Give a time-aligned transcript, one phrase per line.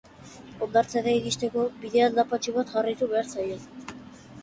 [0.65, 3.65] Hondartzara iristeko, bide aldapatsu bat jarraitu behar zaio.